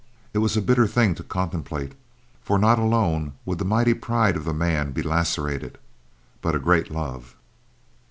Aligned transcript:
It 0.33 0.39
was 0.39 0.57
a 0.57 0.63
bitter 0.63 0.87
thing 0.87 1.13
to 1.13 1.21
contemplate, 1.23 1.91
for 2.43 2.57
not 2.57 2.79
alone 2.79 3.33
would 3.45 3.59
the 3.59 3.65
mighty 3.65 3.93
pride 3.93 4.35
of 4.35 4.45
the 4.45 4.51
man 4.53 4.93
be 4.93 5.03
lacerated, 5.03 5.77
but 6.41 6.55
a 6.55 6.59
great 6.59 6.89
love. 6.89 7.35